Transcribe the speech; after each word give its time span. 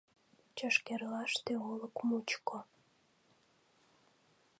Чашкерлаште, 0.57 1.53
олык 1.69 1.95
мучко 2.07 2.57